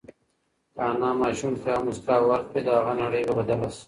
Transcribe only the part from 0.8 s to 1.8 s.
انا ماشوم ته